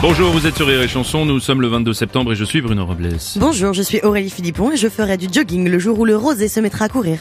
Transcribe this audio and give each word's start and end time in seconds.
Bonjour, 0.00 0.30
vous 0.30 0.46
êtes 0.46 0.56
sur 0.56 0.68
Rire 0.68 0.80
et 0.80 0.86
Chanson, 0.86 1.24
nous 1.26 1.40
sommes 1.40 1.60
le 1.60 1.66
22 1.66 1.92
septembre 1.92 2.32
et 2.32 2.36
je 2.36 2.44
suis 2.44 2.60
Bruno 2.60 2.86
Robles. 2.86 3.08
Bonjour, 3.36 3.72
je 3.74 3.82
suis 3.82 4.00
Aurélie 4.02 4.30
Philippon 4.30 4.70
et 4.70 4.76
je 4.76 4.88
ferai 4.88 5.16
du 5.16 5.26
jogging 5.32 5.68
le 5.68 5.78
jour 5.80 5.98
où 5.98 6.04
le 6.04 6.16
rosé 6.16 6.46
se 6.46 6.60
mettra 6.60 6.84
à 6.84 6.88
courir. 6.88 7.18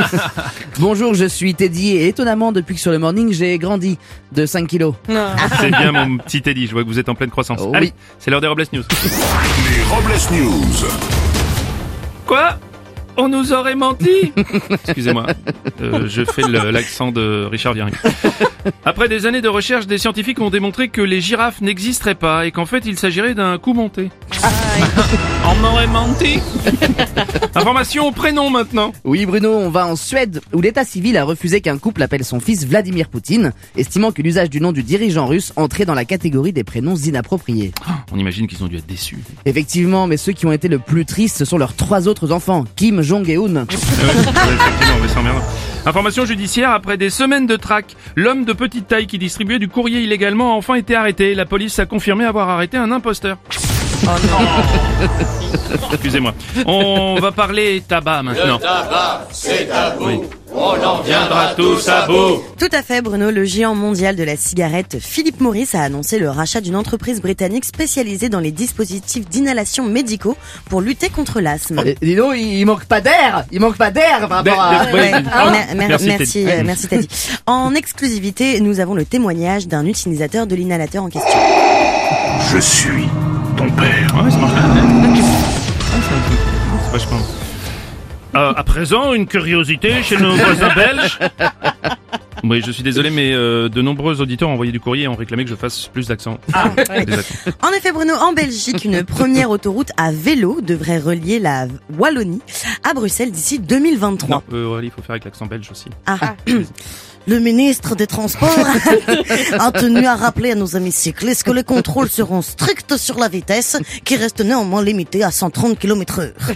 Bonjour, 0.78 1.14
je 1.14 1.24
suis 1.24 1.54
Teddy 1.54 1.92
et 1.96 2.08
étonnamment 2.08 2.52
depuis 2.52 2.74
que 2.74 2.80
sur 2.82 2.90
le 2.90 2.98
morning 2.98 3.32
j'ai 3.32 3.56
grandi 3.58 3.98
de 4.32 4.44
5 4.44 4.66
kilos. 4.68 4.94
C'est 5.60 5.70
bien 5.70 5.92
mon 5.92 6.18
petit 6.18 6.42
Teddy, 6.42 6.66
je 6.66 6.72
vois 6.72 6.82
que 6.82 6.88
vous 6.88 6.98
êtes 6.98 7.08
en 7.08 7.14
pleine 7.14 7.30
croissance. 7.30 7.60
Oh, 7.62 7.72
Allez, 7.74 7.86
oui. 7.86 7.92
c'est 8.18 8.30
l'heure 8.30 8.42
des 8.42 8.48
Robles 8.48 8.66
News. 8.74 8.82
Les 8.82 9.82
Robles 9.84 10.42
News. 10.44 10.86
Quoi? 12.26 12.58
On 13.16 13.28
nous 13.28 13.52
aurait 13.52 13.76
menti 13.76 14.32
Excusez-moi, 14.70 15.26
euh, 15.80 16.06
je 16.08 16.24
fais 16.24 16.42
l'accent 16.42 17.12
de 17.12 17.44
Richard 17.50 17.74
Viering. 17.74 17.94
Après 18.84 19.08
des 19.08 19.26
années 19.26 19.40
de 19.42 19.48
recherche, 19.48 19.86
des 19.86 19.98
scientifiques 19.98 20.40
ont 20.40 20.50
démontré 20.50 20.88
que 20.88 21.00
les 21.00 21.20
girafes 21.20 21.60
n'existeraient 21.60 22.14
pas 22.14 22.46
et 22.46 22.50
qu'en 22.50 22.66
fait 22.66 22.84
il 22.86 22.98
s'agirait 22.98 23.34
d'un 23.34 23.56
coup 23.58 23.72
monté. 23.72 24.10
On 25.46 25.54
m'aurait 25.60 25.86
menti 25.86 26.40
Information 27.54 28.08
au 28.08 28.12
prénom 28.12 28.50
maintenant 28.50 28.92
Oui 29.04 29.26
Bruno, 29.26 29.50
on 29.52 29.70
va 29.70 29.86
en 29.86 29.94
Suède 29.94 30.40
où 30.52 30.60
l'état 30.60 30.84
civil 30.84 31.16
a 31.16 31.24
refusé 31.24 31.60
qu'un 31.60 31.78
couple 31.78 32.02
appelle 32.02 32.24
son 32.24 32.40
fils 32.40 32.66
Vladimir 32.66 33.08
Poutine, 33.08 33.52
estimant 33.76 34.10
que 34.10 34.22
l'usage 34.22 34.50
du 34.50 34.60
nom 34.60 34.72
du 34.72 34.82
dirigeant 34.82 35.26
russe 35.26 35.52
entrait 35.56 35.84
dans 35.84 35.94
la 35.94 36.04
catégorie 36.04 36.52
des 36.52 36.64
prénoms 36.64 36.96
inappropriés. 36.96 37.72
On 38.12 38.18
imagine 38.18 38.46
qu'ils 38.46 38.64
ont 38.64 38.68
dû 38.68 38.76
être 38.76 38.86
déçus. 38.86 39.18
Effectivement, 39.44 40.06
mais 40.06 40.16
ceux 40.16 40.32
qui 40.32 40.46
ont 40.46 40.52
été 40.52 40.68
le 40.68 40.78
plus 40.78 41.04
tristes 41.04 41.36
ce 41.36 41.44
sont 41.44 41.58
leurs 41.58 41.76
trois 41.76 42.08
autres 42.08 42.32
enfants, 42.32 42.64
Kim 42.76 43.02
Jong 43.04 43.28
et 43.28 43.36
Un. 43.36 43.66
Emmerdant. 45.16 45.42
Information 45.86 46.24
judiciaire, 46.24 46.70
après 46.70 46.96
des 46.96 47.10
semaines 47.10 47.46
de 47.46 47.56
traque, 47.56 47.94
l'homme 48.16 48.44
de 48.44 48.52
petite 48.52 48.88
taille 48.88 49.06
qui 49.06 49.18
distribuait 49.18 49.58
du 49.58 49.68
courrier 49.68 50.00
illégalement 50.00 50.54
a 50.54 50.56
enfin 50.56 50.74
été 50.74 50.94
arrêté. 50.96 51.34
La 51.34 51.44
police 51.44 51.78
a 51.78 51.86
confirmé 51.86 52.24
avoir 52.24 52.48
arrêté 52.48 52.76
un 52.76 52.90
imposteur. 52.90 53.36
Oh 54.06 54.08
non 54.30 54.38
Excusez-moi. 55.92 56.34
On 56.66 57.18
va 57.20 57.32
parler 57.32 57.82
tabac 57.86 58.22
maintenant. 58.22 58.58
tabac, 58.58 59.28
c'est 59.30 59.68
tabou. 59.68 60.24
On 60.66 60.82
en 60.82 61.02
viendra 61.02 61.52
tous 61.54 61.88
à 61.88 62.06
bout. 62.06 62.42
Tout 62.58 62.68
à 62.72 62.82
fait 62.82 63.02
Bruno, 63.02 63.30
le 63.30 63.44
géant 63.44 63.74
mondial 63.74 64.16
de 64.16 64.24
la 64.24 64.36
cigarette 64.36 64.96
Philip 64.98 65.38
Morris 65.42 65.68
a 65.74 65.82
annoncé 65.82 66.18
le 66.18 66.30
rachat 66.30 66.62
d'une 66.62 66.74
entreprise 66.76 67.20
britannique 67.20 67.66
spécialisée 67.66 68.30
dans 68.30 68.40
les 68.40 68.50
dispositifs 68.50 69.28
d'inhalation 69.28 69.84
médicaux 69.84 70.36
pour 70.70 70.80
lutter 70.80 71.10
contre 71.10 71.40
l'asthme. 71.40 71.82
Et 71.84 71.96
dis 72.00 72.16
donc, 72.16 72.32
il 72.36 72.64
manque 72.64 72.86
pas 72.86 73.02
d'air 73.02 73.44
Il 73.52 73.60
manque 73.60 73.76
pas 73.76 73.90
d'air 73.90 74.20
par 74.26 74.38
rapport 74.38 74.60
à... 74.60 74.84
Ouais, 74.92 75.12
ah, 75.32 75.50
mer- 75.50 75.88
merci, 75.88 76.06
merci, 76.06 76.32
Teddy. 76.44 76.46
euh, 76.50 76.62
merci 76.64 76.88
Teddy. 76.88 77.08
En 77.46 77.74
exclusivité, 77.74 78.60
nous 78.60 78.80
avons 78.80 78.94
le 78.94 79.04
témoignage 79.04 79.68
d'un 79.68 79.84
utilisateur 79.84 80.46
de 80.46 80.54
l'inhalateur 80.54 81.02
en 81.04 81.10
question. 81.10 81.38
Je 82.52 82.58
suis 82.58 83.08
ton 83.56 83.68
père. 83.70 84.14
Ouais, 84.16 84.30
Euh, 88.36 88.52
à 88.54 88.64
présent, 88.64 89.12
une 89.12 89.26
curiosité 89.26 90.02
chez 90.02 90.16
nos 90.16 90.34
voisins 90.36 90.74
belges. 90.74 91.18
Oui, 92.42 92.62
je 92.64 92.70
suis 92.72 92.82
désolé, 92.82 93.10
mais 93.10 93.32
euh, 93.32 93.68
de 93.68 93.80
nombreux 93.80 94.20
auditeurs 94.20 94.48
ont 94.48 94.52
envoyé 94.52 94.70
du 94.70 94.80
courrier 94.80 95.04
et 95.04 95.08
ont 95.08 95.14
réclamé 95.14 95.44
que 95.44 95.50
je 95.50 95.54
fasse 95.54 95.86
plus 95.88 96.08
d'accent. 96.08 96.38
Accents. 96.52 97.56
En 97.62 97.70
effet, 97.72 97.92
Bruno, 97.92 98.12
en 98.14 98.32
Belgique, 98.32 98.84
une 98.84 99.02
première 99.02 99.50
autoroute 99.50 99.92
à 99.96 100.12
vélo 100.12 100.60
devrait 100.60 100.98
relier 100.98 101.38
la 101.38 101.66
Wallonie 101.98 102.42
à 102.88 102.92
Bruxelles 102.92 103.30
d'ici 103.30 103.58
2023. 103.58 104.28
Non, 104.36 104.42
euh, 104.52 104.80
il 104.82 104.90
faut 104.90 105.00
faire 105.00 105.12
avec 105.12 105.24
l'accent 105.24 105.46
belge 105.46 105.70
aussi. 105.70 105.86
Ah. 106.06 106.18
Le 107.26 107.38
ministre 107.38 107.94
des 107.94 108.06
Transports 108.06 108.50
a 109.58 109.72
tenu 109.72 110.06
à 110.06 110.14
rappeler 110.14 110.52
à 110.52 110.54
nos 110.54 110.76
amis 110.76 110.92
cyclistes 110.92 111.42
que 111.42 111.50
les 111.50 111.64
contrôles 111.64 112.10
seront 112.10 112.42
stricts 112.42 112.96
sur 112.98 113.18
la 113.18 113.28
vitesse, 113.28 113.78
qui 114.04 114.16
reste 114.16 114.40
néanmoins 114.40 114.82
limitée 114.82 115.24
à 115.24 115.30
130 115.30 115.78
km 115.78 116.20
heure. 116.20 116.32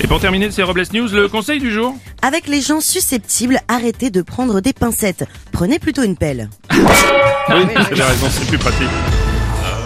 Et 0.00 0.08
pour 0.08 0.20
terminer 0.20 0.50
ces 0.50 0.64
Robles 0.64 0.84
News, 0.92 1.08
le 1.12 1.28
conseil 1.28 1.60
du 1.60 1.72
jour 1.72 1.94
Avec 2.20 2.48
les 2.48 2.60
gens 2.60 2.80
susceptibles, 2.80 3.60
arrêtez 3.68 4.10
de 4.10 4.20
prendre 4.20 4.60
des 4.60 4.72
pincettes. 4.72 5.24
Prenez 5.52 5.78
plutôt 5.78 6.02
une 6.02 6.16
pelle. 6.16 6.50
Oui, 7.46 7.56
vous 7.74 8.00
avez 8.00 8.02
raison, 8.02 8.26
c'est 8.30 8.48
plus 8.48 8.56
pratique. 8.56 8.88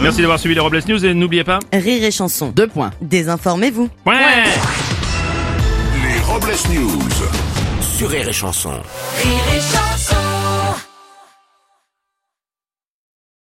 Merci 0.01 0.21
d'avoir 0.21 0.39
suivi 0.39 0.55
les 0.55 0.61
Robles 0.61 0.81
News 0.89 1.05
et 1.05 1.13
n'oubliez 1.13 1.43
pas... 1.43 1.59
Rire 1.73 2.05
et 2.05 2.13
chanson. 2.13 2.53
Deux 2.55 2.69
points. 2.69 2.93
Désinformez-vous. 3.03 3.89
Ouais 4.07 4.45
Les 5.97 6.21
Robles 6.21 6.53
News 6.73 7.01
sur 7.99 8.11
Rire 8.11 8.29
et 8.29 8.33
Chanson. 8.33 8.71
Rire 8.71 9.57
et 9.57 9.61
Chanson 9.61 10.28